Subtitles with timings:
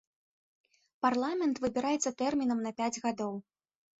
[1.05, 3.33] Парламент выбіраецца тэрмінам на пяць гадоў.